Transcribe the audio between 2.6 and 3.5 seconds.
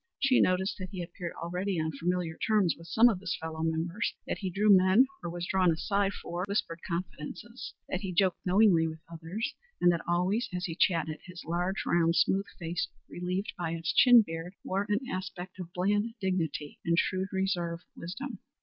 with some of his